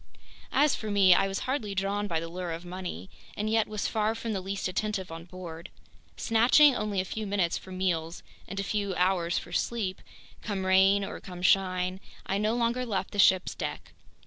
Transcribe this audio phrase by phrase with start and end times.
[0.51, 3.07] As for me, I was hardly drawn by the lure of money
[3.37, 5.69] and yet was far from the least attentive on board.
[6.17, 10.01] Snatching only a few minutes for meals and a few hours for sleep,
[10.41, 13.93] come rain or come shine, I no longer left the ship's deck.